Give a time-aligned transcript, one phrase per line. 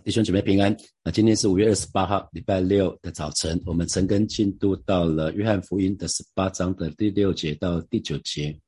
[0.00, 0.74] 弟兄姐妹平安。
[1.04, 8.58] 那今天是五月二十八号，礼拜六的早晨，我们陈根进度到了约翰福音的十八章的第六节到第九节。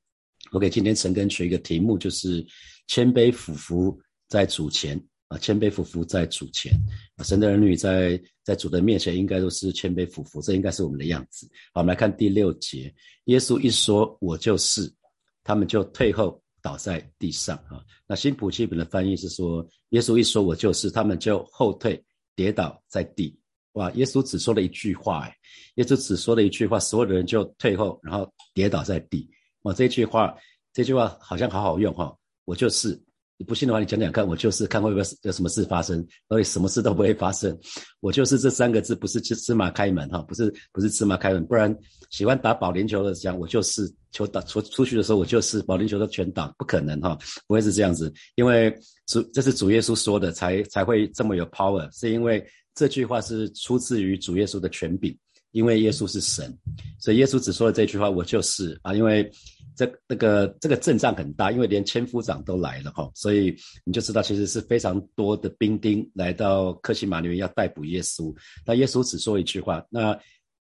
[0.52, 2.45] OK，今天陈根取一个题目，就是
[2.87, 3.98] 谦卑俯伏
[4.29, 6.73] 在主前啊，谦卑俯伏在主前
[7.16, 11.48] 啊，神的儿女在在主的面前应该都是谦卑俯伏，这应该是我们的样子。
[11.72, 12.95] 好，我们来看第六节，
[13.25, 14.93] 耶稣一说我就是，
[15.43, 16.41] 他们就退后。
[16.64, 17.84] 倒在地上啊！
[18.06, 22.02] 那新普基本的翻译是说，耶稣一说我就是，他们就后退，
[22.34, 23.38] 跌倒在地。
[23.72, 23.91] 哇！
[23.91, 25.36] 耶稣只说了一句话，哎，
[25.74, 29.28] 耶稣只说了一句话，所有的人就退后，然后跌倒在地。
[29.64, 29.74] 哇！
[29.74, 30.34] 这句话，
[30.72, 32.16] 这句话好像好好用哈！
[32.46, 32.98] 我就是。
[33.37, 37.56] 你不信的话，你讲讲看，我就是看会不会有什么事发生，而且什么事都不会发生。
[38.01, 41.77] 我就是这三个字，不是芝芝麻开门哈，不是不是芝麻开门，不然
[42.11, 48.73] 喜欢打保龄球的讲，我就是球打出出去的时候，我就是保龄球都全打，不可能哈，不会是这样子，因为
[49.06, 52.45] 主这是主耶稣说的，才才会这么有 power，是因为
[52.75, 55.17] 这句话是出自于主耶稣的权柄，
[55.55, 56.55] 因为耶稣是神，
[56.98, 59.30] 所以耶稣只说了这句话，我就是啊，因为。
[59.77, 63.52] 这那个这个阵仗很大，因为连千夫长都来了哈，所以
[63.83, 68.33] 你就知道其实是非常多的兵丁来到克西马里面要逮捕耶稣。
[68.64, 70.14] 那耶稣只说一句话，那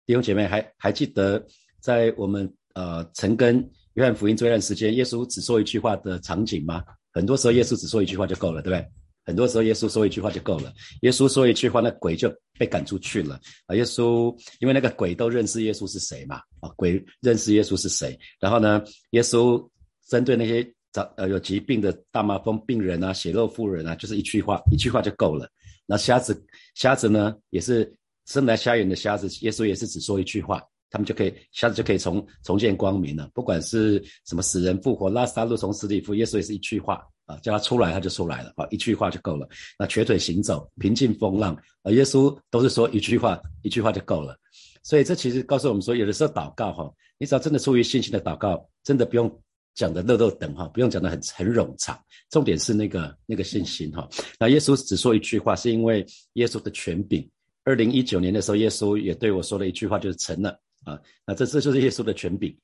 [0.04, 1.42] 弟兄姐妹还还记得
[1.80, 6.84] 在我们呃曾跟约翰福音这段时间，耶稣只说一句话的场景吗？
[7.10, 8.86] 很多时候耶稣只说一句话就够了，对不对？
[9.28, 10.72] 很多时候，耶稣说一句话就够了。
[11.02, 13.76] 耶稣说一句话，那鬼就被赶出去了啊！
[13.76, 18.18] 耶稣因为那个鬼都认识耶稣是谁嘛啊，鬼认识耶稣是谁。
[18.40, 19.62] 然后呢，耶稣
[20.08, 25.46] 针对那些长呃有疾病的大麻风病人啊、血肉妇人啊，就是一句话，一句话就够了。
[25.84, 26.42] 那瞎子
[26.74, 33.30] 瞎子呢，也是生来瞎眼的瞎子，耶稣也是只说一句话，他们就可以瞎子就可以重重见光明了。
[33.34, 37.06] 不管是什么死人复活、拉萨路从死里复，耶稣也是一句话。
[37.28, 38.52] 啊，叫他出来，他就出来了。
[38.56, 39.46] 啊，一句话就够了。
[39.78, 41.54] 那瘸腿行走，平静风浪。
[41.82, 44.36] 啊，耶稣都是说一句话，一句话就够了。
[44.82, 49.30] 所以这其实告诉我们说，有的时候祷告哈，你只要真的出于信心的祷告，真的不用
[49.74, 51.96] 讲的漏漏等哈，不用讲的很很冗长。
[52.30, 54.08] 重点是那个那个信心哈。
[54.40, 56.04] 那耶稣只说一句话，是因为
[56.34, 57.28] 耶稣的权柄。
[57.64, 60.98] 二零一九年的时候，耶稣也对我说了一句话，就是成了啊。
[61.26, 62.56] 那这这就是耶稣的权柄。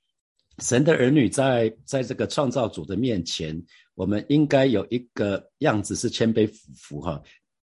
[0.58, 3.60] 神的儿女在在这个创造主的面前。
[3.94, 7.22] 我们应该有一个样子是谦卑俯伏哈。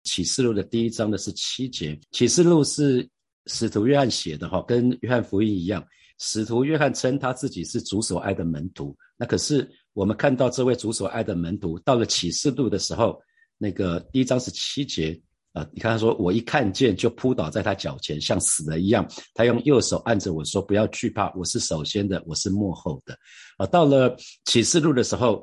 [0.04, 3.06] 启示录的第一章的是七节，启示录是
[3.48, 5.86] 使徒约翰写的哈，跟约翰福音一样。
[6.20, 13.20] 使徒约翰称他自己是主所爱的门徒，那可是我们看到这位主所爱的门徒到了启示录的时候，
[13.58, 15.20] 那个第一章是七节
[15.54, 19.08] 啊，你看他说我一看见就扑倒在他脚前，像死了一样。
[19.34, 23.18] 他用右手按着我说不要惧怕，我是首先的，我是幕后的。
[23.58, 24.16] 啊，到了
[24.46, 25.42] 启示录的时候。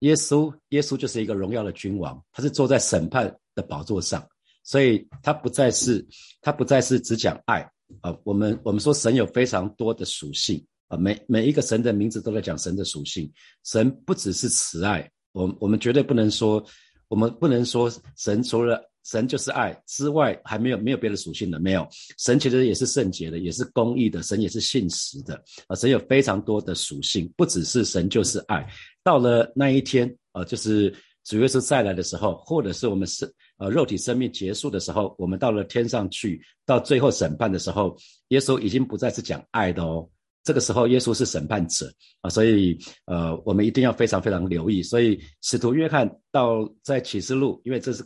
[0.00, 4.26] 耶稣，耶稣就是一个荣耀的君王，他是坐在审判的宝座上，
[4.64, 6.02] 所以他不再是，
[6.40, 7.60] 他不再是只讲爱
[8.00, 8.16] 啊。
[8.24, 13.30] 我们我们说神有非常多的属性啊，每每一个神的名字都在讲神的属性。
[13.64, 16.64] 神不只是慈爱，我我们绝对不能说，
[17.08, 21.86] 我们不能说神除了神就是爱之外，还没有没有别的属性的，没有。
[22.18, 25.76] 神其实也是圣洁的，也是公义的，神也是信实的啊。
[25.76, 28.66] 神有非常多的属性，不只是神就是爱。
[29.02, 30.94] 到了那一天，呃，就是
[31.24, 37.96] 主耶稣再来的时候，或者是我们生呃肉体生命结束的时候，我们到了天上去，到最后审判的时候，
[38.28, 40.08] 耶稣已经不再是讲爱的哦。
[40.42, 44.82] 这个时候，耶稣是审判者啊，所以呃，我们一定要非常非常留意。
[44.82, 48.02] 所以使徒约翰到在启示录，因为这是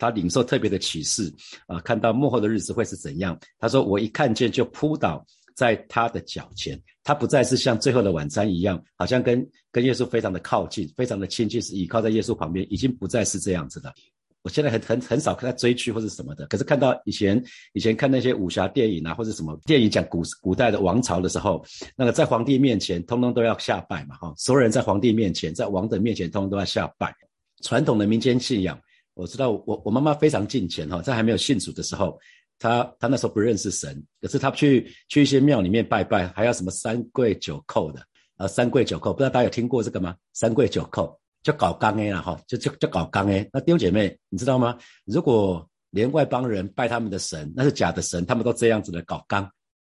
[0.00, 1.32] 他领受特别的启示
[1.68, 3.38] 啊，看到幕后的日子会是怎样。
[3.60, 13.92] 他说：“我一看见就扑倒。”在他的脚前，他不再是像最后的晚餐一样，好像跟跟耶稣非常的靠近，非常的亲近，是倚靠在耶稣旁边，已经不再是这样子的。
[14.40, 17.44] 我现在很很很少看他追剧或者什么的，可是看到以前
[17.74, 21.62] 以前看那些武侠电影啊，或者什么电影讲古古代的王朝的时候，
[21.94, 27.14] 那个在皇帝面前，通通都要下拜嘛，哈，所有人在皇帝面前，在王的面前，通通都要下拜。
[27.62, 28.80] 传统的民间信仰，
[29.20, 32.18] 我知道我我妈妈非常敬虔哈，在还没有信主的时候。
[32.58, 38.02] 她她那时候不认识神，可是她去去一些庙里面拜拜，还要什么三跪九叩的
[38.36, 40.14] 啊，三跪九叩，不知道大家有听过这个吗？
[40.34, 41.10] 三跪九叩
[41.42, 43.48] 就搞刚 A 了哈，就就就搞刚 A。
[43.50, 44.76] 那弟兄姐妹，你知道吗？
[45.06, 49.50] 如果连外邦人拜他们的神，那是假的神，他们都这样子的搞刚，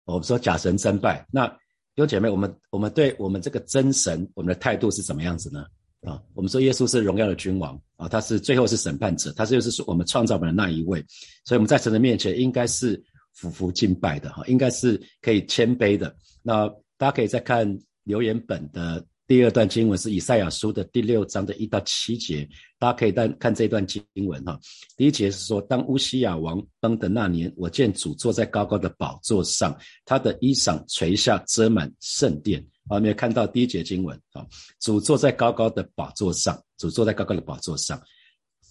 [0.06, 1.26] 我们说假神真拜。
[1.30, 1.56] 那弟
[1.96, 5.66] 兄姐妹，我们我们对我们这个真神，我们的态度是怎么样子呢？
[6.04, 11.04] 啊，我们说耶稣是荣耀的君王啊，他是最后是审判者，他就是我们创造的那一位，
[11.44, 13.02] 所以我们在神的面前应该是
[13.32, 16.14] 俯伏敬拜的哈，应该是可以谦卑的。
[16.42, 16.68] 那
[16.98, 17.66] 大家可以再看
[18.04, 22.46] 留言本的第二段经文是以赛亚书的第六章的一到七节，
[22.78, 24.60] 大家可以看看这段经文哈。
[24.98, 29.74] 第一节是说，当乌西亚王崩的那年，我见主坐在高高的宝座上，
[30.04, 32.62] 他的衣裳垂下遮满圣殿。
[32.88, 34.46] 啊，没有看到第一节经文啊，
[34.80, 38.00] 主坐在高高的宝座上，主坐在高高的宝座上，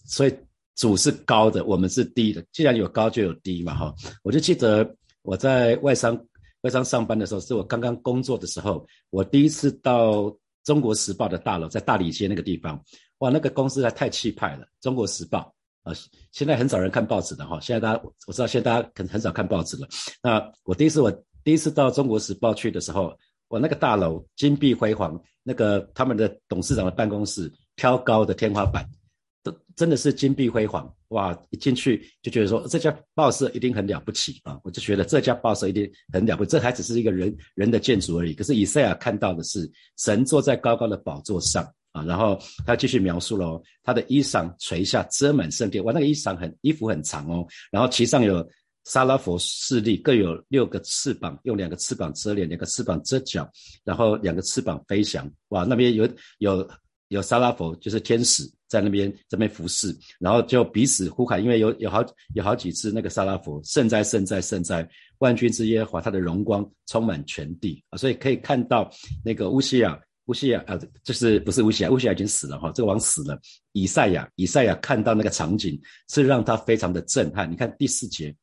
[0.06, 0.36] 所以
[0.76, 2.46] 主是高的，我们是低的。
[2.52, 3.94] 既然有高，就有低嘛哈。
[4.24, 6.20] 我就记得我在外商
[6.62, 10.36] 外商上班的时候，是我刚刚工作的时候，我第一次到。
[10.66, 12.82] 中国时报的大楼在大理街那个地方，
[13.18, 14.66] 哇，那个公司还太气派了。
[14.80, 15.92] 中国时报啊，
[16.32, 17.60] 现在很少人看报纸的哈。
[17.60, 19.86] 现在大家我知道，现在大家可能很少看报纸了。
[20.22, 21.12] 那我第一次我
[21.44, 23.14] 第一次到中国时报去的时候，
[23.54, 28.84] 我那个大楼金碧辉煌，那个他们的董事长的办公室挑高的天花板。
[29.44, 31.38] 都真的是金碧辉煌哇！
[31.52, 34.58] 一进去就觉得说这家报社一定很了不起啊！
[34.64, 38.34] 我就觉得这家报社一定很了不起，这还只是一个人人的建筑而已。
[38.34, 41.62] 可是以赛亚看到的是神坐在高高的宝座上
[41.92, 42.04] 啊！
[42.06, 48.50] 然后他继续描述了他的衣裳垂下遮满圣殿，哇，那个衣裳很衣服很长哦，然后其上有
[48.86, 53.50] 沙拉佛势力，各有六个翅膀，用两个翅膀遮脸，两个翅膀遮脚，
[53.84, 56.08] 然后两个翅膀飞翔，哇，那边有
[56.40, 56.70] 有。
[57.10, 62.04] 有沙拉佛，就是天使在那边这边服侍，然后就彼此呼喊，因为有有好
[62.34, 64.90] 有好几次那个沙拉佛圣哉圣哉圣哉，
[65.20, 68.90] 万军之耶和华，他的荣光充满全地啊，所以可以看到
[69.24, 73.40] 那个乌西亚乌西亚啊，就是不是乌西亚，乌西亚已经死了哈，这个王死了。
[73.74, 77.52] 以赛亚以赛亚看到那个场景是让他非常的震撼。
[77.52, 78.36] 你看第四节，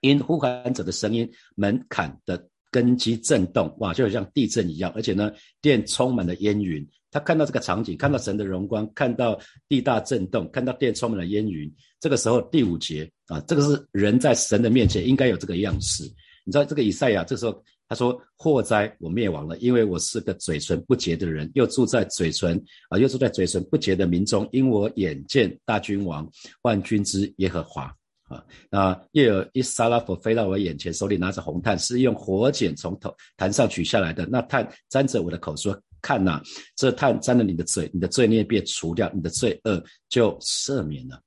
[0.00, 6.86] 因呼喊者的声音，门槛的根基震动，哇，就像地震一样，而且呢，殿充满了烟云。
[7.10, 9.38] 他看到这个场景，看到神的荣光，看到
[9.68, 11.72] 地大震动，看到殿充满了烟云。
[11.98, 16.04] 这个时候第五节啊，这个是人在神的面前应该有这个样式。
[16.44, 22.56] 你知道这个以赛亚这时候他说：“祸灾，我灭亡了，因为我是个嘴唇不洁的人，又住在嘴唇
[22.88, 26.30] 啊，又住在嘴唇不洁的民中，因我眼见大君王
[26.62, 27.92] 万军之耶和华
[28.30, 34.24] 啊，那又有一沙拉佛飞到我眼前，手里拿着红炭，是用火剪从头坛上取下来的。
[34.24, 36.40] 那炭沾着我的口说。”看呐，
[36.76, 41.20] 这炭沾了你的嘴，你的罪孽便除掉，你的罪恶就赦免了。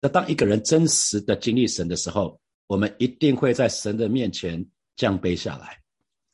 [0.00, 4.64] 那当一个人真实的经历神的时候，我们一定会在神的面前
[4.94, 5.76] 降杯下来。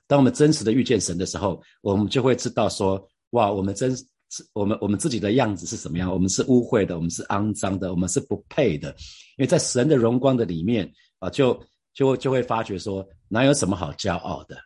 [0.06, 3.96] 当我们真实的遇见神的时候，我们就会知道说：哇，我们真，
[4.30, 6.12] 是我们我们自己的样子是什么样？
[6.12, 8.88] 我们是污秽的，我们是肮脏的，我们是不配的。
[9.36, 11.58] 因为在神的荣光的里面啊，就
[11.94, 14.56] 就就会发觉说，哪有什么好骄傲的？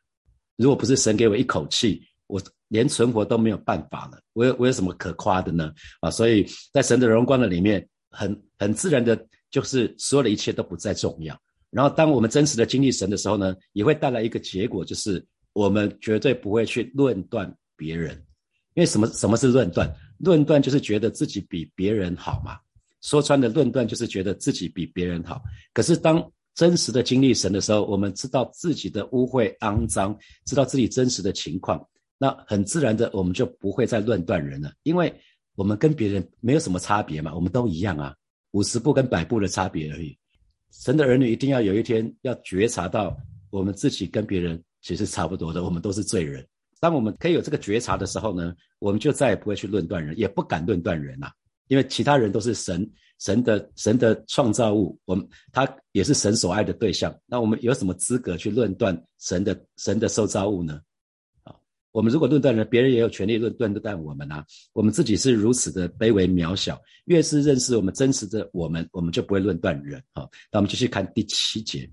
[0.57, 2.41] 如果不是神给我一口气，我。
[2.71, 5.73] 连存活都没有办法了，我有我有什么可夸的呢？
[5.99, 11.37] 啊，所以在神的荣光的里面，很很自然的，就是所有的一切都不再重要。
[11.71, 18.25] 然后，当我们真实的经历神的时候呢，也会带来一个结果，就是我们绝对不会去论断别人，
[18.75, 19.07] 因为什么？
[19.09, 19.93] 什么是论断？
[20.19, 22.59] 论断就是觉得自己比别人好嘛。
[23.01, 25.43] 说穿的论断就是觉得自己比别人好。
[25.73, 31.83] 可是当真实的经历神的时候，我们知道自己的污秽肮脏，知道自己真实的情况。
[32.19, 35.13] 那很自然的，我们就不会再论断人了，因为
[35.55, 38.15] 我们跟别人没有什么差别嘛，我们都一样啊，
[38.51, 40.15] 五十步跟百步的差别而已。
[40.71, 43.17] 神的儿女一定要有一天要觉察到，
[43.49, 46.47] 我们自己跟别人其实差不多的，我们都是罪人。
[46.81, 51.31] 当我们可以有这个觉察的时候呢，我们就再也不会去论断人，也不敢论断人了，
[51.69, 57.15] 因为其他人都是神神的神的创造物，我们他也是神所爱的对象。
[57.27, 60.81] 那我们有什么资格去论断神的神的受造物呢？
[61.45, 61.55] 啊
[61.93, 64.47] 我们如果论断人，别人也有权利论断断我们啊。
[64.73, 70.03] 我们自己是如此的卑微渺小，越是认识我们真实的我们，我们就不会论断人。
[70.15, 71.91] 好，那我们继续看第七节。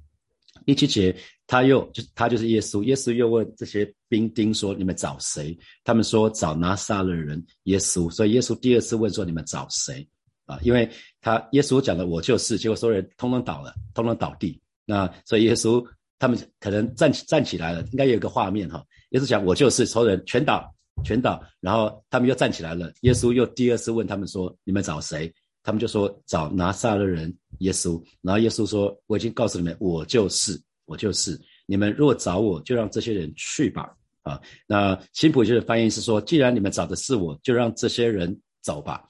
[0.67, 1.15] 第七节，
[1.47, 10.05] 他又就他就是耶稣，耶稣又问这些兵丁说：“你们找谁？”他们说：“找拿撒勒人耶稣。”所以耶稣第二次问说：“你们找谁？”
[10.45, 10.89] 啊，因为
[11.21, 14.59] 他耶稣讲的我就是，结果所有人通通倒了，通通倒地。
[14.85, 15.81] 那所以耶稣
[16.19, 18.83] 他们可能站起站起来了，应该有一个画面哈。
[19.11, 20.69] 耶稣讲：“我就是所有人，全倒，
[21.05, 22.91] 全倒。”然后他们又站起来了。
[23.03, 25.33] 耶稣又第二次问他们说：“你们找谁？”
[25.67, 31.37] 他们就说：“找拿撒勒人耶稣。”然后耶稣说：“我已经告诉你们，我就是，我就是。
[31.65, 33.93] 你们若找我，就让这些人去吧。”
[34.23, 39.03] 啊，那新普就的翻译是说：“既然你们找的是我，就让这些人走吧。”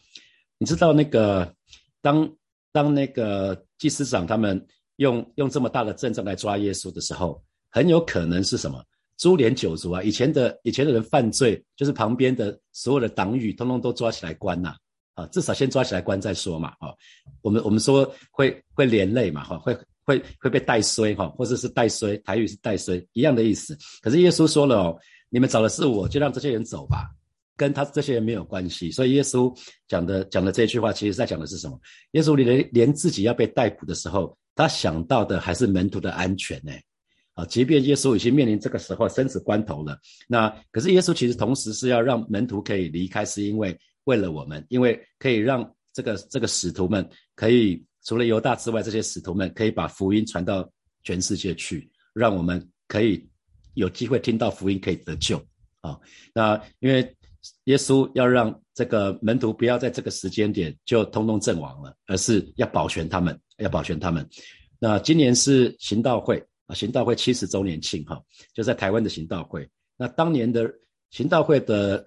[0.57, 1.53] 你知道那个
[2.01, 2.27] 当
[2.71, 4.59] 当那个祭司长他们
[4.95, 8.83] 用用这么大的阵仗来抓耶稣的时候，很有可能是什么？
[9.19, 10.01] 株连九族啊！
[10.01, 14.69] 以前的以前的人犯罪，就是旁边的所有的党羽，通通都抓起来关呐！
[14.69, 14.77] 啊，
[15.17, 16.69] 啊至少先抓起来关再说嘛！
[16.79, 16.93] 啊，
[17.41, 19.43] 我们我们说会会连累嘛！
[19.43, 23.75] 哈，会会会被带衰哈，或者是带衰，台语是带衰一样的意思。
[24.01, 27.09] 可是耶稣说了哦，你们找的是我，就让这些人走吧。
[27.57, 28.91] 跟他这些人没有关系。
[28.91, 29.51] 所以耶稣
[29.87, 31.79] 讲的讲的这句话，其实在讲的是什么？
[32.11, 36.71] 耶稣连连自己要被逮捕的时候，他想到的还是门徒的安全呢。
[37.33, 39.97] 啊，即便耶稣已经面临这个时候生死关头了，
[40.27, 50.67] 那可是耶稣其实同时是要让门徒可以离开，是因为为了我们，因为可以让这个这个使徒们可以除了犹大之外，这些使徒们可以把福音传到
[51.03, 53.23] 全世界去，让我们可以
[53.75, 55.37] 有机会听到福音，可以得救
[55.81, 55.99] 啊。
[56.33, 57.15] 那因为
[57.65, 64.27] 耶稣要让这个门徒不要在这个时间点就通通阵亡了，而是要保全他们，要保全他们。
[64.79, 66.43] 那今年是行道会。
[66.67, 68.21] 啊，行道会七十周年庆哈，
[68.53, 69.65] 就在台湾的行道会。
[69.95, 70.69] 那当年的
[71.11, 72.05] 行道会的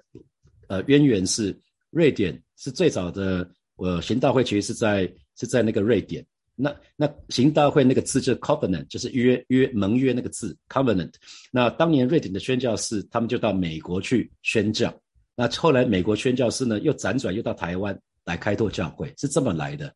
[0.68, 1.58] 呃渊源是
[1.90, 3.48] 瑞典，是最早的。
[3.76, 6.24] 呃，行道会其实是在是在那个瑞典。
[6.54, 11.12] 那那行道会那个字就是 covenant，就是约约盟约那个字 covenant。
[11.50, 14.94] 那当年瑞典的宣教士他们就到美国去宣教。
[15.34, 19.92] 那后来美国宣教士呢又辗转又到台湾来开拓教会，是这么来的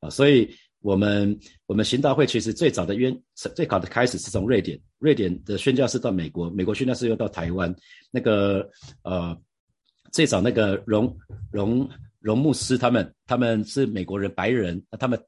[0.00, 0.48] 啊，所以。
[0.80, 1.36] 我们
[1.66, 7.74] 我们行道会其实最早的渊最早的开始是从瑞典，瑞典的宣教士到美国，美国宣教士又到台湾。
[8.12, 8.64] 那个
[9.02, 9.36] 呃，
[10.12, 11.16] 最早那个荣
[11.50, 11.88] 荣
[12.20, 15.18] 荣牧师他们他们是美国人白人，那他们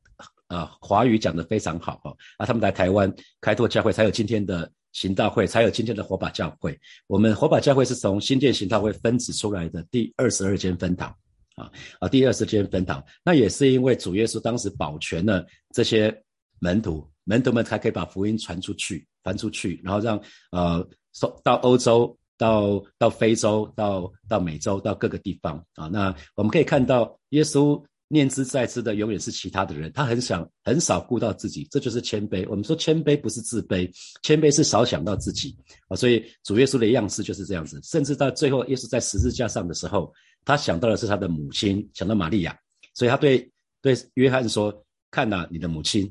[0.48, 6.78] 呃华语讲得非常好哦，啊他们来台湾开拓教会，才有今天的行道会，才有今天的火把教会。
[7.06, 11.14] 我们火把教会是从新建行道会分子出来的第二十二间分堂。
[11.56, 12.08] 啊啊！
[12.08, 15.44] 第二十间分堂，那也是因为主耶稣当时保全了
[15.74, 16.16] 这些
[16.58, 20.18] 门徒，门徒们才可以把福音传出去，传出去，然后让
[20.52, 25.86] 呃送到欧洲、到到非洲、到到美洲、到各个地方啊。
[25.88, 32.46] 那我们可以看到，耶稣念之在之的永远是其他的人，他很想很少顾到自己，这就是谦卑。
[32.48, 33.88] 我们说谦卑不是自卑，
[34.22, 35.54] 谦卑是少想到自己
[35.88, 35.94] 啊。
[35.94, 40.10] 所以主耶稣的样式就是这样子，甚至到最后，耶稣在十字架上的时候。
[40.42, 42.58] 他想到的是他的母亲，想到玛利亚，
[42.94, 43.46] 所以他对
[43.82, 44.72] 对约翰说
[45.12, 46.10] ：“看呐，你的母亲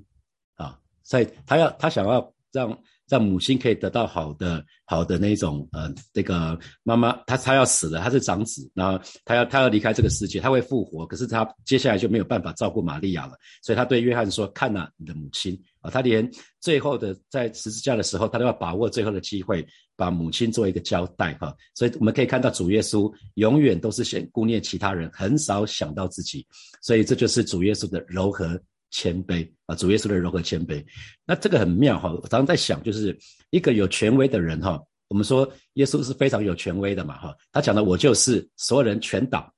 [0.54, 2.70] 啊！”所以他要他想要让
[3.10, 16.30] 让母亲可以得到好的好的那种呃，这个妈妈她她要死了，她是长子，然后他要他要离开这个世界，他会复活，可是他接下来就没有办法照顾玛利亚了，所以他对约翰说：“看呐，你的母亲啊！”他连
[16.62, 19.66] 最后的在十字架的时候，他都要把握最后的机会。
[20.00, 26.48] 把母亲做一个交代哈，所以我们可以看到主耶稣永远都是先顾念其他人，很少想到自己，
[26.82, 28.58] 所以这就是主耶稣的柔和
[28.92, 30.84] 谦卑啊，主耶稣的柔和谦卑。
[31.26, 33.18] 那这个很妙哈，我常常在想，就是
[33.50, 39.52] 一个有权威的人哈，我们说耶稣是非常有权威的嘛哈，他讲的我就是所有人全倒。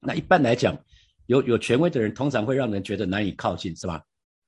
[0.00, 0.78] 那一般来讲，
[1.26, 4.02] 有有权威的人通常会让人觉得难以靠近，是吧？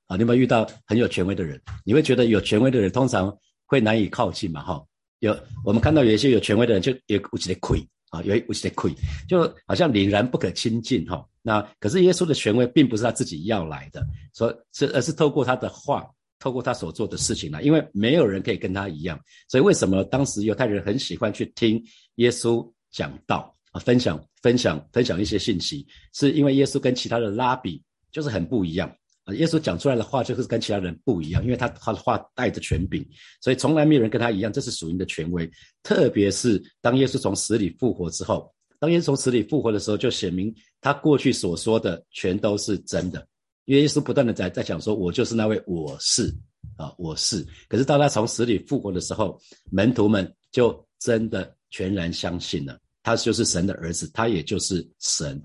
[0.06, 1.60] 啊，你有没有遇到很有权威的人？
[1.84, 4.84] 你会觉得有权威的人通常会难以靠近嘛哈？
[5.18, 8.92] 有，我们看到有一些有权威的人，就有有些亏啊，有有些亏，
[9.28, 11.24] 就好像凛然不可亲近哈。
[11.42, 16.06] 那可是耶稣的权威，并不是他自己要来的，所是而是透过他的话，
[16.38, 17.62] 透过他所做的事情来。
[17.62, 19.18] 因为没有人可以跟他一样，
[19.48, 21.82] 所以为什么当时犹太人很喜欢去听
[22.16, 27.82] 耶稣讲道啊，分享分享分享一些信息，是因为耶稣跟其他的拉比
[28.12, 28.94] 就是很不一样。
[29.34, 33.06] 耶稣讲出来的话就是跟其他人不一样，因为他他的话带着权柄，
[33.40, 34.52] 所以从来没有人跟他一样。
[34.52, 35.48] 这是属灵的权威，
[35.84, 43.24] 特别是当耶稣从死里复活之后，当耶稣从死里复活的时候，就显明他过去所说的全都是真的。
[43.66, 46.34] 因为耶稣不断的在在讲说，我就是那位我是
[46.76, 47.46] 啊，我是。
[47.68, 55.40] 可是当他从死里复活的时候，门徒们就真的全然相信了，他就是神的儿子，他也就是神。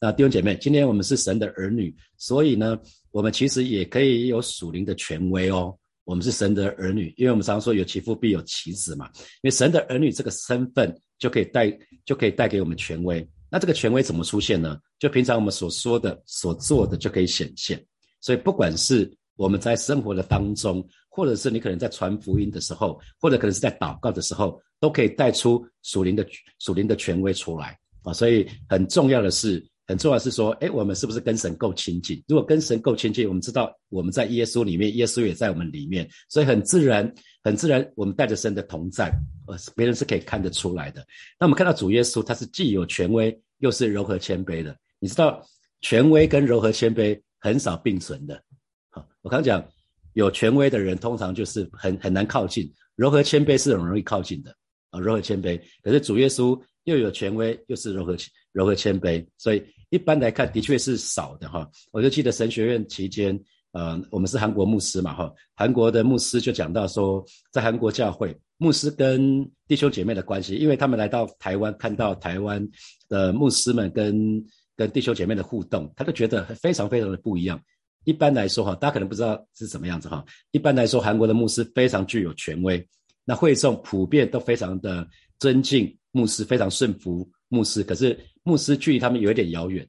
[0.00, 2.78] 那弟兄姐妹，今天我们是神的儿女，所以呢。
[3.12, 5.76] 我们其实也可以有属灵的权威哦。
[6.04, 9.10] 我们是神的儿女，因为我们常说有其父必有其子嘛。
[9.16, 11.70] 因为神的儿女这个身份就可以带，
[12.04, 13.24] 就可以带给我们权威。
[13.48, 14.76] 那这个权威怎么出现呢？
[14.98, 17.80] 就平常我们所说的、所做的就可以显现。
[18.20, 26.26] 所以不管是我们在生活的当中，或者是你可能在传福音的时候，或者可能是在祷告的时候，都可以带出属灵的
[26.58, 28.12] 属灵的权威出来啊。
[28.12, 29.64] 所以很重要的是。
[29.86, 32.22] 很重要是说，哎，我们是不是跟神够亲近？
[32.28, 37.12] 如果跟神够亲近，我们知道我们在耶稣里面，耶稣也在我们里面，所以很自然，
[37.42, 39.10] 很自然，我们带着神的同在，
[39.46, 41.06] 呃，别人是可以看得出来的。
[41.38, 44.76] 那我们看到主耶稣，他是既有权威，又是柔和谦卑的。
[44.98, 45.42] 你知道，
[45.80, 48.42] 权威跟柔和谦卑很少并存的。
[48.90, 49.66] 好，我刚讲，
[50.12, 54.54] 有权威的人通常就是很很难靠近，柔和谦卑是很容易靠近的
[54.90, 55.60] 啊，柔和谦卑。
[55.82, 58.16] 可是主耶稣又有权威，又是柔和
[58.52, 59.62] 柔和谦卑，所以。
[59.92, 61.68] 一般来看，的确是少的哈。
[61.90, 63.36] 我就记得神学院期间，
[63.72, 72.66] 呃，我们是韩国牧师嘛哈，韩国的牧师就讲到说，在韩国教会牧师跟弟兄姐妹的关系，因为他们来到台湾，看到台湾
[73.08, 74.44] 的牧师们跟
[74.76, 77.60] 跟弟兄姐妹的互动，他都觉得非常非常的不一样。
[78.04, 80.24] 一般来说哈，大家可能不知道是什么样子哈。
[80.52, 82.84] 一般来说，韩国的牧师非常具有权威，
[83.24, 85.06] 那会众普遍都非常的
[85.38, 87.84] 尊敬牧师，非常顺服牧师。
[87.84, 89.86] 可是牧师距离他们有一点遥远，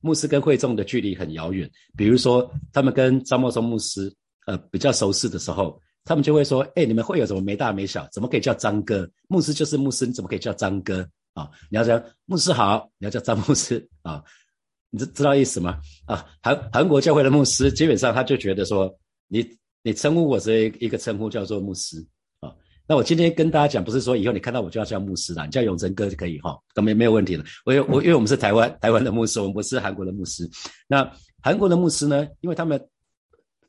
[0.00, 1.70] 牧师跟会众的距离很遥远。
[1.96, 4.12] 比如说，他们跟张茂松牧师
[4.46, 5.80] 呃比较熟识的时候。
[6.04, 8.08] 他们就会说：“哎，你们会有什么没大没小？
[8.10, 9.06] 怎么可以叫张哥？
[9.28, 11.50] 牧师就是牧师，你怎么可以叫张哥啊？
[11.68, 14.24] 你要讲牧师好，你要叫张牧师啊？
[14.88, 15.78] 你知知道意思吗？
[16.06, 18.90] 啊，韩韩国教会的牧师基本上他就觉得说，
[19.26, 19.46] 你
[19.82, 22.02] 你称呼我这一个称呼叫做牧师。
[22.88, 27.44] 那我今天跟大家讲，不是说以后你看到我就要叫牧师啦，你叫永成哥就可以哈，都没没有问题了。
[27.64, 30.48] 我我因为我们是台湾台湾的牧师，我们不是韩国的牧师。
[30.88, 31.08] 那
[31.42, 32.82] 韩国的牧师呢，因为他们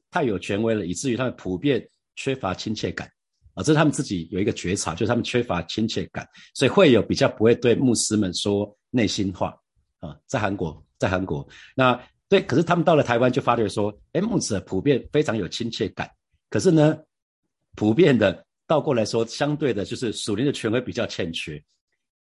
[0.09, 1.85] 太有权威了，以至于他们普遍。
[2.21, 3.09] 缺乏亲切感
[3.53, 9.55] 啊，这是他们自己有一个觉察，就是他们缺乏亲切感，所以会有比较不会对牧师们说内心话
[10.01, 10.13] 啊。
[10.27, 11.47] 在韩国，在韩国，
[11.77, 11.97] 那
[12.27, 16.11] 对，可是他们到了台湾就发觉说，哎，牧者普遍非常有亲切感，
[16.49, 16.97] 可是呢，
[17.77, 21.55] 普遍的倒过来说，相对的就是属灵的权威比较欠缺，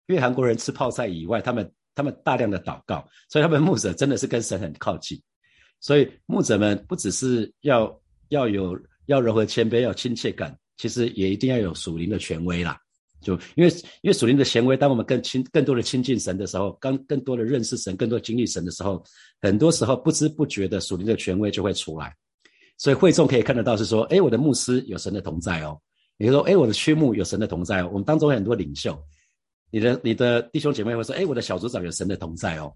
[0.09, 5.23] 因为韩国人吃泡菜以外，他们他们大量的祷告，所以他们牧者真的是跟神很靠近，
[5.78, 7.97] 所以牧者们不只是要
[8.30, 8.76] 要有。
[9.06, 12.78] 要柔和谦卑，要亲切感，其实也一定要有属灵的权威啦。
[13.20, 13.70] 就因为
[14.02, 19.02] 因为属灵的权威，当我们更亲、更多的亲近神的时候，更更多的认识神，更多经历神的时候，
[19.40, 22.14] 很多时候不知不觉的属灵的权威就会出来。
[22.78, 25.76] 所以会众可以看得到是说，哎，我的牧师有神的同在哦。
[26.20, 27.88] 你说，哎，我的区牧有神的同在哦。
[27.92, 28.96] 我们当中很多领袖，
[29.70, 32.72] 你的你的弟兄姐妹会说，哎，我的小组长有神的同在哦。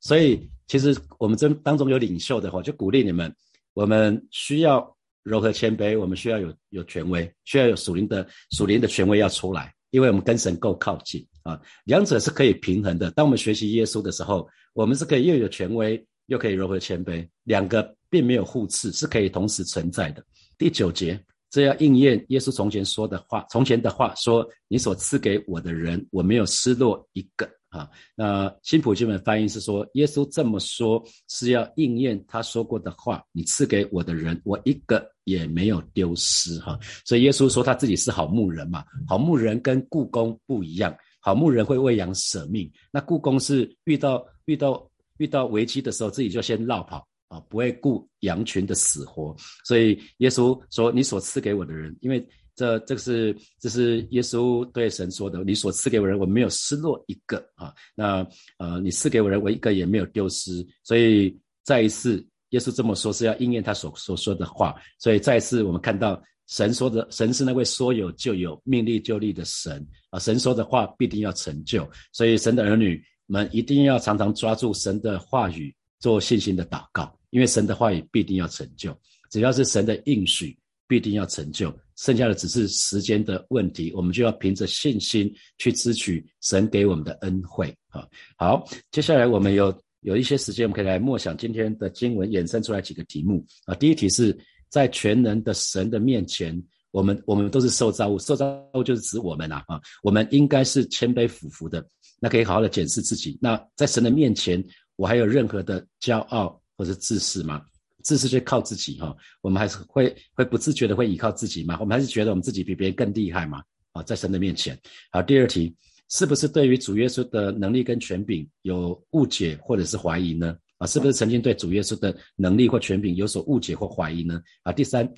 [0.00, 3.34] 所以其实我们这当中有领袖的话，就鼓励你们，
[3.74, 4.94] 我们需要。
[5.26, 13.10] 柔和谦卑，我们需要有有权威，需要有属灵的属灵的权威要出来，因为我们跟神够靠近啊，两者是可以平衡的。
[13.10, 20.24] 当我们学习耶稣的时候，我们是可以又有权威，又可以柔和谦卑，两个并没有互斥，是可以同时存在的。
[20.56, 38.82] 第九节，这要应验耶稣从前说的话，从前的话说：“你所赐给我的人，我没有失落一个。”啊，那新普金本翻译是说，耶稣这么说是要应验他说过的话：“你赐给我的人，我一个也没有丢失。”哈，所以耶稣说他自己是好牧人嘛。
[39.06, 49.34] 好牧人跟故宫不一样，好牧人会喂养舍命，那故宫是遇到遇到遇到危机的时候，自己就先绕跑啊，不会顾羊群的死活。
[49.64, 57.70] 所以耶稣说：“你所赐给我的人，因为。”这这个是这是耶稣对神说的：“你所赐给我人，我没有失落一个啊。
[57.94, 60.66] 那呃，你赐给我人，我一个也没有丢失。
[60.82, 64.74] 所以再一次，耶稣这么说是要应验他所所说的话。
[64.98, 70.18] 所以再一次，我们看到神说的，神是那位说有就有、命立就立的神啊。
[70.18, 71.86] 神说的话必定要成就。
[72.10, 78.96] 所以神的儿女们一定要常常抓住神的话语，做信心的祷告，因为神的话语必定要成就。
[79.30, 80.56] 只要是神的应许。
[80.88, 83.92] 必定要成就，剩下的只是时间的问题。
[83.92, 88.06] 我们就要凭着信心去支取神给我们的恩惠啊！
[88.38, 93.74] 好，接下来我们有有一些时间，我们可以来默想今天的经文，衍生出来几个题目啊。
[93.74, 94.32] 第一题是
[94.68, 96.56] 在全能的神的面前，
[96.92, 99.80] 我们我们都是受造物，受造物就是指我们啊啊！
[100.04, 101.84] 我们应该是谦卑俯伏的，
[102.20, 103.36] 那可以好好的检视自己。
[103.40, 107.64] 那在神的面前，我还有任何的骄傲或者自私吗？
[108.02, 111.76] 自私就靠自己哈，我们还是会会不自觉的会依靠自己嘛？
[111.80, 113.60] 我们还是觉得我们自己比别人更厉害嘛？
[113.90, 114.78] 啊，在神的面前。
[115.10, 115.74] 好，第二题，
[116.08, 120.56] 是不是对于主耶稣的能力跟权柄有误解或者是怀疑呢？
[120.78, 124.40] 啊，是不是曾经对主耶稣的能力或权柄有所误解或怀疑呢？
[124.62, 125.10] 啊，第三，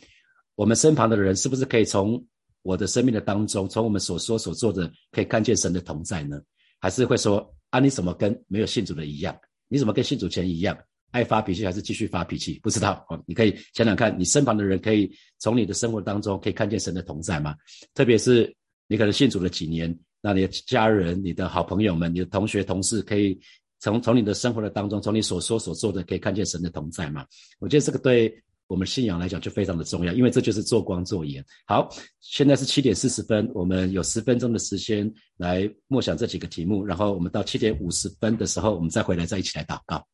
[0.55, 2.25] 我们身旁的人是不是可以从
[2.63, 6.41] 我的生命的当中，从我们所说所做的，可以看见神的同在呢？
[6.81, 9.37] 还是会说啊，你怎么跟没有信主的一样？
[9.69, 10.79] 你怎么跟信主前一样？
[11.11, 12.59] 爱发脾气还是继续发脾气？
[12.63, 13.23] 不知道哦。
[13.27, 17.55] 你可以想想看，你身旁的人可以从你的生活当中可以看见神的同在吗？
[17.95, 18.55] 特别是
[18.87, 23.39] 你可能信主了几年，那你的家人、你的好朋友们、你的同学、同事，可以
[23.81, 27.25] 从从你的生活的当中，从你所说所做的，可以看见神的同在吗？
[27.59, 28.35] 我觉得这个对
[28.67, 31.43] 我们信仰来讲就非常的重要，因为这就是做光做盐。
[31.67, 31.89] 好，
[32.21, 40.07] 现在是七点四十分，我们有十分钟的时间来默想这几个题目，然后我们到七点五十分的时候，我们再回来再一起来祷告。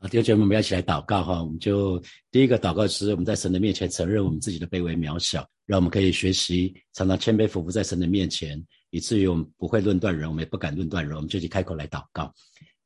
[0.00, 1.42] 啊，弟兄姐妹，我们要一起来祷告哈。
[1.42, 11.16] 我们就第一个祷告是，我们在神的面前承认我们自己的卑微渺小，让我们可以学习常常谦卑俯伏在神的面前，以至于我们不会论断人，我们也不敢论断人。
[11.16, 12.32] 我们就去开口来祷告，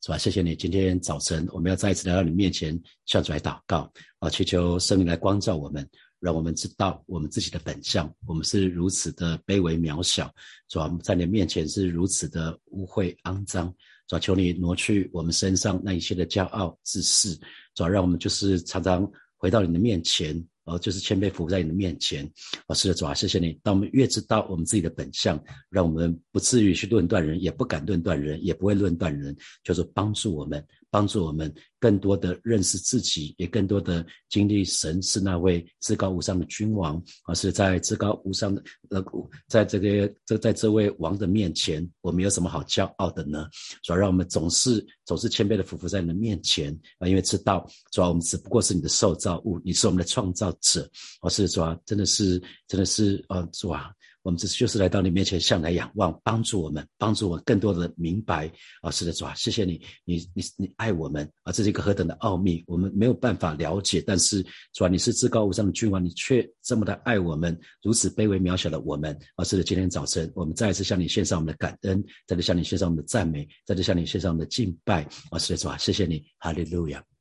[0.02, 0.16] 是吧？
[0.16, 5.86] 谢谢你，今天早晨我们要再一次来到你面前，向主来祷告啊，祈求圣灵来光照我们，
[6.18, 10.32] 让我们知道我们自己的本相，我们是如此的卑微渺小，
[10.66, 13.74] 主啊，在你面前是如此的污秽肮脏，
[14.06, 17.38] 主，求你挪去我们身上那一切的骄傲自私，
[17.74, 20.36] 主，让我们就是常常回到你的面前。
[20.64, 22.24] 哦，就是谦卑伏在你的面前，
[22.66, 23.58] 哦，是的，主啊，谢谢你。
[23.62, 30.64] 当我们越知道我们自己的本相，让我们不至于去论断人，也不敢论断人，也不会论断人，就是帮助我们。
[30.92, 39.02] 帮助我们更多的认识自己，也更多的经历神是那位至高无上的君王，而是在至高无上的呃，
[39.48, 43.48] 在这个这在这位王的面前，我们有什么好骄傲的呢？
[43.82, 50.88] 主要让我们总是总是谦卑的匍匐在你的面前啊，因为知道主啊我们只不过是你的受造物，你是我们的创造者，
[51.20, 53.90] 而是主啊真的是真的是呃主啊。
[54.22, 58.90] 我们这次就是来到你面前，向来仰望，帮助我们，帮助我更多的明白啊！
[58.90, 61.52] 是的，主啊，谢谢你，你你你爱我们啊！
[61.52, 64.02] 这是一个何等的奥秘，我们没有办法了解。
[64.06, 69.44] 但是主啊，你是至高无上的君王，你却这么的爱我们，如此卑微渺小的我们啊！
[69.44, 75.38] 是的，今天早晨我们再一次向你献上我们的感恩，再次向你献上我们的赞美，再次向你献上我们的敬拜啊！
[75.38, 77.11] 是的，主啊，谢谢你，哈利路亚。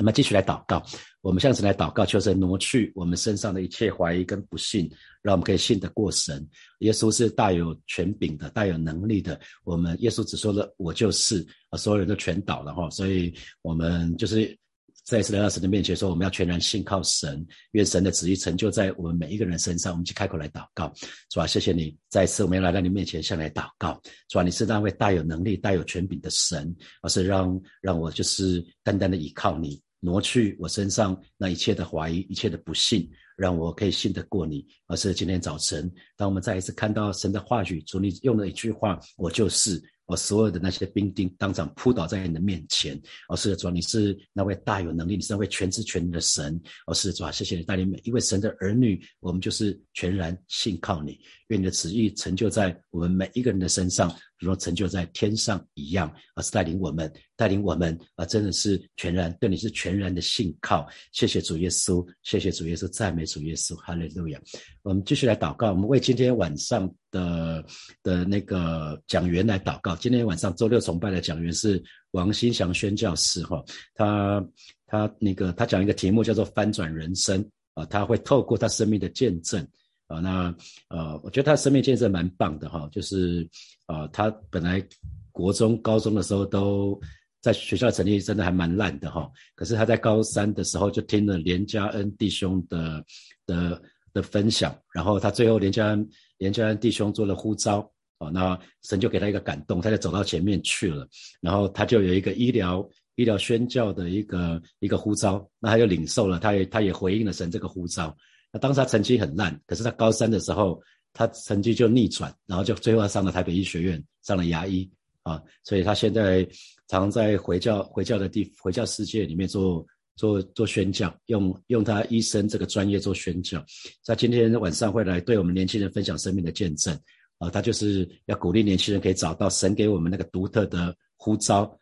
[0.00, 0.82] 那么继续来祷告，
[1.20, 6.48] 我们下次来祷告，就是挪去我们身上的一切怀疑跟不信，让我们可以信得过神。
[6.78, 9.38] 耶稣是大有权柄的，大有能力的。
[9.62, 12.88] 我们耶稣只说了我就是啊，所有人都全倒了哈。
[12.88, 14.56] 所以我们就是
[15.04, 19.92] 再一次来到神的面前，说我们要全然信靠神，愿神的旨意成就在我们每一个人身上。
[19.92, 20.90] 我们去开口来祷告，
[21.28, 29.78] 主啊，谢谢你，再一次我们要来到你面前向来祷告，主啊，你是那位大有能力、大有权柄的神，而是让让我就是单单的依靠你。
[30.00, 34.66] 挪去我身上那一切的怀疑，一切的不幸，让我可以信得过你。
[34.86, 43.00] 而是今天早晨，当我们再一次看到神的话语，主你用了一句话，我就是我所有的那些兵丁当场扑倒在你的面前。
[43.28, 46.60] 而是主，你是那位大有能力，你是那位全知全能的神。
[46.86, 54.12] 而是主，谢谢你带领每一位神的儿女，我们就是全然信靠你，愿你的旨意成就在我们每一个人的身上。
[54.40, 60.88] 如成就在天上一样，而是带领我们，带领我们啊，真的是全然对你是全然的信靠。
[61.12, 64.40] 谢谢主耶稣，谢谢主耶稣，赞美主耶稣，哈利路亚。
[64.82, 67.64] 我们继续来祷告，我们为今天晚上的
[68.02, 69.96] 的那个讲员来祷告。
[69.96, 74.44] 今天晚上周六崇拜的讲员是王新祥宣教师，哈，他
[74.86, 77.44] 他那个他讲一个题目叫做翻转人生
[77.74, 79.66] 啊，他会透过他生命的见证。
[80.06, 80.52] 啊，那
[80.88, 83.48] 呃，我觉得他生命见证蛮棒的哈，就是
[83.86, 84.84] 啊，他本来
[85.30, 87.00] 国中、高中的时候都
[87.40, 93.04] 在学校成绩真的还蛮烂的哈，可是他在高三的时候就听了连家恩弟兄的
[93.46, 93.80] 的
[94.12, 95.98] 的分享，然后他最后连家
[96.38, 97.78] 连家弟兄做了呼召
[98.18, 101.08] 啊，那神就给他一个感动，他就走到前面去了，
[101.40, 108.14] 然后他就有一个医疗医疗宣教的一个一个呼召，那他就领受了，他也他也回应了神这个呼召。
[108.52, 114.90] 那当时他成绩很烂，可是他高三的时候，他成绩就逆转，然后就最后他上了台北医学院，上了牙医
[115.22, 116.46] 啊，所以他现在
[116.88, 123.64] 常在回教回教的地回教世界里面做做做宣讲，用用他医生这个专业做宣讲。
[124.04, 126.98] 他今天晚上会来对我们年轻人分享生命的见证
[127.38, 131.78] 啊，他就是要鼓励年轻人可以找到神给我们那个独特的呼召，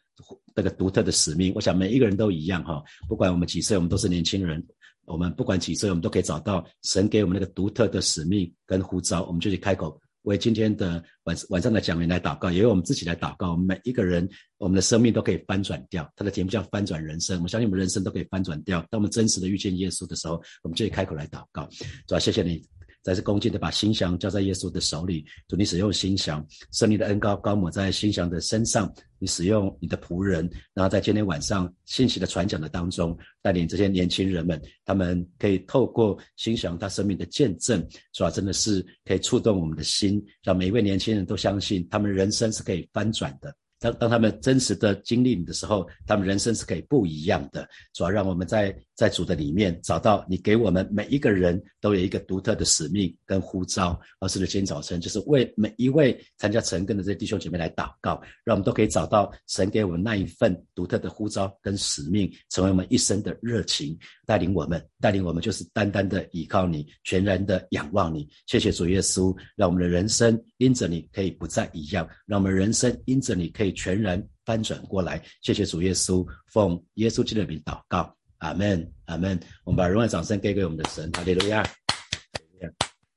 [0.54, 1.52] 那个独特的使命。
[1.54, 4.64] 我想每一个人都一样哈，不管我们几岁，我们都是年轻人。
[5.04, 13.52] 我们不管几岁，我们都可以找到神给我们那个独特的使命跟呼召，我们就去开口为今天的晚晚上的讲员来祷告，也为我们自己来祷告。
[13.52, 16.06] 我们每一个人，我们的生命都可以翻转掉。
[16.14, 18.80] 他的题目叫翻转人生，我相信我们人生都可以翻转掉。
[18.90, 21.66] 当我们真实的遇见耶稣的时候，我们就开口来祷告。
[22.06, 22.77] 主要谢谢你。
[23.02, 43.54] 再次恭敬的把心祥交在耶稣的手里，主你使用心祥，圣灵的恩高高抹在心祥的身上，你使用你的仆人，然后在今天晚上信息的传讲的当中，带领这些年轻人们，他们可以透过心祥他生命的见证，主要真的是可以触动我们的心，让每一位年轻人都相信他们人生是可以翻转的。
[43.80, 47.66] 当当他们真实的经历你的时候，他们人生是可以不一样的。
[47.94, 53.98] 主要让我们在在主的里面找到你给我们每一个人都有一个独特的使命跟呼召。
[54.18, 68.28] 而是的，今天早晨就是为每一位参加成根的这些弟兄姐妹来祷告，让我们都可以找到神给我们那一份独特的呼召跟使命，成为我们一生的热情，带领我们，带领我们就是单单的依靠你，全然的仰望你。
[68.48, 73.68] 谢谢主耶稣，让我们的人生因着你可以不再一样，让我们人生因着你可以。
[73.78, 79.38] 全然翻转过来，谢谢主耶稣，奉耶稣基督的名祷告，阿门，阿门。
[79.64, 81.62] 我们把荣耀掌声给给我们的神，阿利路亚。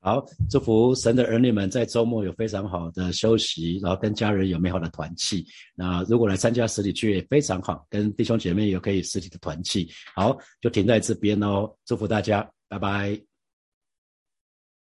[0.04, 5.46] 好，祝福神的儿女们在周末有非常好的休息，然后跟家人有美好的团契。
[5.76, 9.88] 那如果来参加实体聚也非常好，跟弟兄姐妹也可以实体的团契。
[10.16, 13.31] 好，就停在这边哦，祝福大家，拜拜。